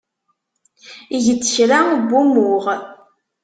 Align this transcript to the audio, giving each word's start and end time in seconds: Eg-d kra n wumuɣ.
Eg-d 1.15 1.41
kra 1.53 1.79
n 1.85 1.93
wumuɣ. 2.09 2.65